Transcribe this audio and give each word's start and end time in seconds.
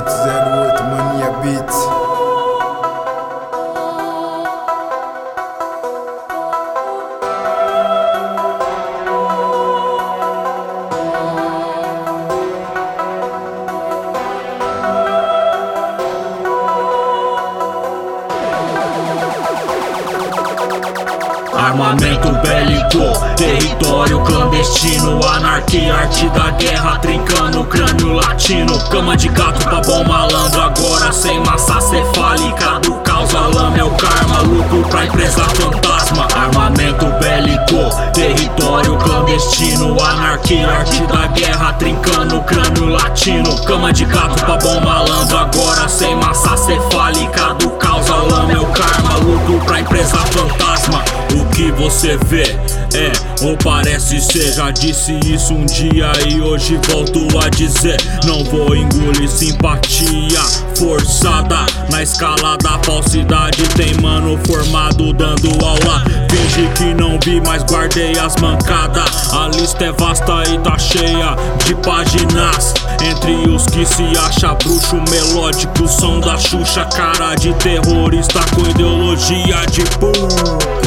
that 0.00 0.46
Edward, 0.46 0.90
money? 0.90 1.09
Armamento 21.52 22.30
bélico, 22.42 23.34
território 23.36 24.20
clandestino 24.20 25.20
Anarquia, 25.26 25.94
arte 25.94 26.28
da 26.30 26.50
guerra, 26.52 26.98
trincando 26.98 27.62
o 27.62 27.64
crânio 27.64 28.12
latino. 28.12 28.78
Cama 28.88 29.16
de 29.16 29.28
gato 29.28 29.64
pra 29.68 29.80
bom 29.80 30.04
malandro, 30.04 30.60
agora 30.60 31.12
sem 31.12 31.40
massa 31.40 31.80
cefálica. 31.80 32.78
Do 32.80 32.94
caos, 33.00 33.32
lama 33.32 33.76
é 33.76 33.84
o 33.84 33.90
karma, 33.90 34.40
lucro 34.42 34.88
pra 34.88 35.06
empresa 35.06 35.42
fantasma. 35.42 36.28
Armamento 36.36 37.06
bélico, 37.18 38.12
território 38.12 38.96
clandestino 38.96 40.00
Anarquia, 40.00 40.68
arte 40.68 41.02
da 41.06 41.26
guerra, 41.26 41.72
trincando 41.74 42.38
o 42.38 42.44
crânio 42.44 42.86
latino. 42.86 43.60
Cama 43.64 43.92
de 43.92 44.04
gato 44.04 44.44
pra 44.44 44.56
bom 44.56 44.80
malandro, 44.80 45.36
agora 45.36 45.88
sem 45.88 46.14
massa 46.14 46.56
cefálica. 46.56 47.54
Do 47.54 47.70
caos, 47.70 48.08
lama 48.08 48.52
é 48.52 48.58
o 48.58 48.66
você 51.90 52.16
vê 52.26 52.44
é 52.94 53.44
ou 53.44 53.56
parece 53.56 54.20
ser. 54.20 54.52
Já 54.52 54.70
disse 54.70 55.18
isso 55.26 55.52
um 55.52 55.66
dia 55.66 56.12
e 56.28 56.40
hoje 56.40 56.78
volto 56.88 57.26
a 57.38 57.48
dizer. 57.48 57.96
Não 58.24 58.44
vou 58.44 58.76
engolir 58.76 59.28
simpatia 59.28 60.40
forçada 60.78 61.66
na 61.90 62.02
escala 62.02 62.56
da 62.58 62.78
falsidade. 62.84 63.62
Tem 63.70 63.92
mano 64.00 64.38
formado 64.46 65.12
dando 65.12 65.48
aula. 65.64 66.04
Finge 66.30 66.68
que 66.76 66.94
não 66.94 67.18
vi, 67.24 67.40
mas 67.40 67.64
guardei 67.64 68.16
as 68.18 68.36
mancadas. 68.36 69.32
A 69.32 69.48
lista 69.48 69.86
é 69.86 69.92
vasta 69.92 70.44
e 70.48 70.58
tá 70.58 70.78
cheia 70.78 71.36
de 71.66 71.74
páginas. 71.74 72.72
Entre 73.02 73.50
os 73.50 73.66
que 73.66 73.84
se 73.84 74.04
acha 74.16 74.54
bruxo 74.54 74.96
melódico, 75.10 75.88
som 75.88 76.20
da 76.20 76.38
Xuxa, 76.38 76.84
cara 76.84 77.34
de 77.34 77.52
terrorista 77.54 78.40
com 78.54 78.68
ideologia 78.70 79.66
de 79.70 79.82
pum. 79.98 80.79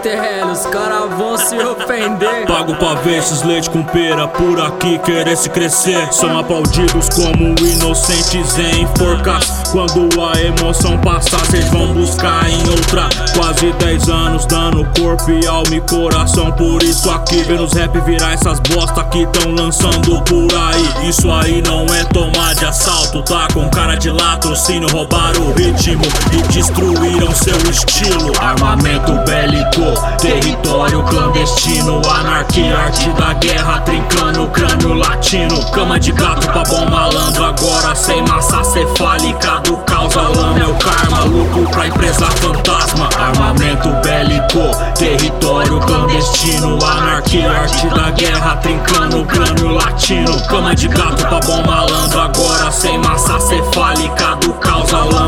GTL, 0.00 0.50
os 0.50 0.66
caras 0.66 1.10
vão 1.14 1.36
se 1.36 1.58
ofender. 1.58 2.46
Pago 2.46 2.74
pra 2.76 2.94
ver 2.94 3.18
esses 3.18 3.42
leite 3.42 3.68
com 3.68 3.82
pera 3.82 4.26
por 4.26 4.58
aqui 4.58 4.98
querer 5.00 5.36
se 5.36 5.50
crescer. 5.50 6.10
São 6.10 6.38
aplaudidos 6.38 7.08
como 7.10 7.54
inocentes 7.60 8.58
em 8.58 8.86
forcas. 8.96 9.44
Quando 9.70 10.08
a 10.22 10.40
emoção 10.40 10.96
passar, 10.98 11.44
cês 11.46 11.68
vão 11.68 11.92
buscar 11.92 12.48
em 12.48 12.70
outra. 12.70 13.08
Quase 13.36 13.72
10 13.72 14.08
anos 14.08 14.46
dando 14.46 14.86
corpo 14.98 15.30
e 15.30 15.46
alma 15.46 15.74
e 15.74 15.80
coração. 15.82 16.50
Por 16.52 16.82
isso 16.82 17.10
aqui 17.10 17.42
vendo 17.42 17.64
os 17.64 17.74
rap 17.74 17.98
virar 18.00 18.32
essas 18.32 18.58
bosta 18.60 19.04
que 19.04 19.26
tão 19.26 19.52
lançando 19.52 20.22
por 20.22 20.48
aí. 20.56 21.08
Isso 21.08 21.30
aí 21.30 21.60
não 21.62 21.84
é 21.94 22.04
tomar 22.04 22.54
de 22.54 22.64
assalto, 22.64 23.22
tá? 23.22 23.48
Com 23.52 23.68
cara 23.68 23.96
de 23.96 24.08
latrocínio, 24.08 24.88
roubaram 24.88 25.42
o 25.42 25.52
ritmo 25.52 26.04
e 26.32 26.52
destruíram 26.52 27.34
seu 27.34 27.58
estilo. 27.70 28.32
Armamento 28.40 29.12
bélico, 29.26 29.89
território 30.18 31.02
clandestino, 31.04 32.00
anarquia, 32.08 32.76
arte 32.76 33.08
da 33.10 33.32
guerra, 33.34 33.80
trincando 33.80 34.44
o 34.44 34.48
crânio 34.48 34.94
latino. 34.94 35.70
Cama 35.70 35.98
de 35.98 36.12
gato 36.12 36.46
pra 36.48 36.62
bom 36.64 36.88
malandro, 36.88 37.44
agora 37.44 37.94
sem 37.94 38.22
massa 38.26 38.62
cefálica 38.64 39.60
do 39.60 39.76
caos, 39.78 40.14
lama 40.14 40.58
é 40.58 40.66
o 40.66 40.74
karma, 40.74 41.24
lucro 41.24 41.68
pra 41.70 41.86
empresa 41.86 42.26
fantasma. 42.26 43.08
Armamento 43.18 43.88
bélico, 44.02 44.94
território 44.98 45.80
clandestino, 45.80 46.78
anarquia, 46.84 47.50
arte 47.50 47.86
da 47.88 48.10
guerra, 48.10 48.56
trincando 48.56 49.20
o 49.20 49.26
crânio 49.26 49.68
latino. 49.68 50.40
Cama 50.46 50.74
de 50.74 50.88
gato 50.88 51.26
pra 51.26 51.40
bom 51.40 51.62
malandro, 51.66 52.20
agora 52.20 52.70
sem 52.70 52.98
massa 52.98 53.38
cefálica 53.40 54.36
do 54.36 54.52
caos, 54.54 54.90
lama 54.90 55.19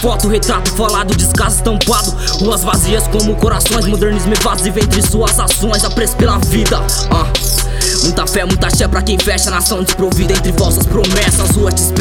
foto, 0.00 0.28
retrato 0.28 0.70
falado, 0.72 1.14
descaso 1.14 1.56
estampado. 1.56 2.10
Ruas 2.40 2.62
vazias 2.62 3.06
como 3.08 3.36
corações, 3.36 3.86
modernismo 3.86 4.32
evasivo 4.32 4.78
entre 4.78 5.02
suas 5.02 5.38
ações, 5.38 5.84
apreço 5.84 6.16
pela 6.16 6.38
vida. 6.38 6.80
Ah. 7.10 7.26
Muita 8.02 8.26
fé, 8.26 8.44
muita 8.46 8.70
fé 8.70 8.88
pra 8.88 9.02
quem 9.02 9.18
fecha 9.18 9.50
nação 9.50 9.82
desprovida 9.82 10.32
entre 10.32 10.52
falsas 10.54 10.86
promessas. 10.86 11.50
Ruas 11.50 11.74
te 11.74 11.82
esperam 11.82 11.99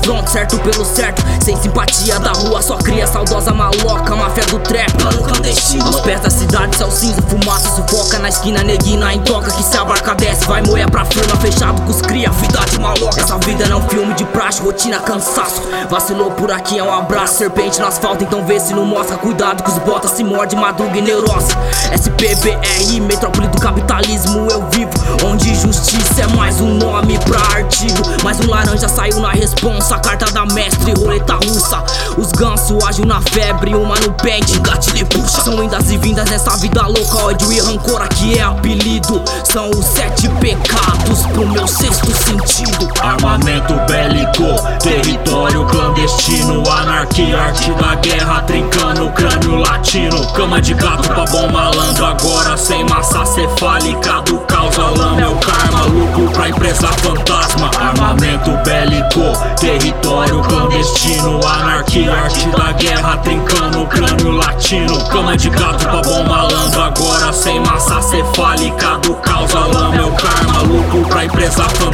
no 0.00 0.04
front, 0.04 0.26
certo 0.28 0.58
pelo 0.58 0.84
certo. 0.84 1.22
Sem 1.42 1.56
simpatia 1.56 2.18
da 2.18 2.32
rua, 2.32 2.62
só 2.62 2.76
cria 2.76 3.06
saudosa 3.06 3.52
maloca, 3.52 4.14
máfia 4.14 4.44
do 4.46 4.58
trap. 4.60 4.92
Plano 4.92 5.22
clandestino. 5.22 5.86
Aos 5.86 6.00
pés 6.00 6.20
da 6.20 6.30
cidade, 6.30 6.76
céu 6.76 6.90
cinza, 6.90 7.22
fumaça 7.22 7.70
sufoca 7.70 8.18
na 8.18 8.28
esquina, 8.28 8.62
neguina 8.62 9.14
em 9.14 9.20
toca. 9.20 9.50
Que 9.50 9.62
se 9.62 9.76
a 9.76 9.84
barca 9.84 10.14
desce, 10.14 10.46
vai 10.46 10.62
moer 10.62 10.90
pra 10.90 11.04
firma, 11.04 11.36
fechado 11.36 11.80
com 11.82 11.90
os 11.90 12.00
cria. 12.02 12.30
Vida 12.30 12.60
de 12.70 12.78
maloca. 12.78 13.20
Essa 13.20 13.38
vida 13.38 13.66
não 13.66 13.80
é 13.80 13.80
um 13.80 13.88
filme 13.88 14.14
de 14.14 14.24
praxe, 14.26 14.62
rotina, 14.62 14.98
cansaço. 15.00 15.62
Vacilou 15.88 16.30
por 16.32 16.50
aqui, 16.50 16.78
é 16.78 16.82
um 16.82 16.92
abraço. 16.92 17.34
Serpente 17.34 17.80
no 17.80 17.86
asfalto, 17.86 18.24
então 18.24 18.44
vê 18.44 18.58
se 18.60 18.72
não 18.74 18.84
mostra. 18.84 19.16
Cuidado 19.16 19.62
com 19.62 19.70
os 19.70 19.78
botas, 19.78 20.12
se 20.12 20.24
morde, 20.24 20.56
madruga 20.56 20.96
e 20.96 21.02
neurose. 21.02 21.50
SPBR, 21.92 23.00
metrópole 23.00 23.48
do 23.48 23.60
capitalismo, 23.60 24.48
eu 24.50 24.68
vivo. 24.70 24.90
Onde 25.24 25.54
justiça 25.54 26.22
é 26.22 26.26
mais 26.36 26.60
um 26.60 26.74
nome 26.74 27.18
pra 27.20 27.40
artigo. 27.56 28.02
Mais 28.22 28.38
um 28.40 28.48
laranja 28.48 28.88
saiu 28.88 29.20
na 29.20 29.30
responsa, 29.30 29.89
carta 29.98 30.30
da 30.30 30.46
mestre, 30.46 30.92
roleta 30.94 31.34
russa. 31.34 31.82
Os 32.16 32.30
gansos 32.32 32.82
agem 32.84 33.04
na 33.04 33.20
febre, 33.20 33.74
uma 33.74 33.94
no 33.96 34.12
pente, 34.12 34.58
gatilho 34.60 34.98
e 34.98 35.04
puxa. 35.04 35.42
São 35.42 35.62
indas 35.62 35.90
e 35.90 35.96
vindas 35.96 36.30
nessa 36.30 36.56
vida 36.58 36.86
louca, 36.86 37.18
ódio 37.18 37.52
e 37.52 37.60
rancor 37.60 38.02
aqui 38.02 38.38
é 38.38 38.42
apelido. 38.42 39.22
São 39.44 39.70
os 39.70 39.84
sete 39.84 40.28
pecados 40.40 41.26
pro 41.32 41.46
meu 41.48 41.66
sexto 41.66 42.10
sentido. 42.12 42.88
Armamento 43.00 43.74
bélico, 43.88 44.44
território 44.80 45.64
clandestino, 45.66 46.62
anarquia, 46.70 47.38
arte 47.38 47.72
da 47.72 47.94
guerra, 47.96 48.42
trincando 48.42 49.06
o 49.06 49.12
crânio 49.12 49.56
latino. 49.56 50.32
Cama 50.32 50.60
de 50.60 50.74
gato 50.74 51.08
pra 51.08 51.24
bom 51.26 51.50
malandro, 51.50 52.06
agora 52.06 52.56
sem 52.56 52.84
massa 52.84 53.24
cefálica 53.24 54.22
do 54.22 54.38
caos, 54.40 54.76
lama 54.76 55.20
é 55.20 55.26
o 55.26 55.36
karma, 55.36 55.84
lucro 55.84 56.30
pra 56.32 56.48
empresa 56.48 56.88
fantasma. 56.88 57.70
Armamento 57.78 58.50
bélico, 58.64 59.20
território 59.58 59.79
clandestino, 60.42 61.40
anarquia, 61.46 62.12
arte 62.12 62.48
da 62.50 62.72
guerra, 62.72 63.16
trincando 63.18 63.82
o 63.82 63.86
crânio 63.86 64.32
latino. 64.32 65.04
Cama 65.08 65.36
de 65.36 65.48
gato 65.50 65.84
pra 65.84 66.02
bom 66.02 66.24
malandro, 66.24 66.82
agora 66.82 67.32
sem 67.32 67.60
massa 67.60 68.00
cefálica 68.02 68.98
do 68.98 69.14
caos, 69.14 69.52
lama 69.52 69.96
é 69.96 70.02
o 70.02 70.12
karma, 70.12 70.62
lucro 70.62 71.02
pra 71.08 71.24
empresa 71.24 71.62
fantasma. 71.64 71.89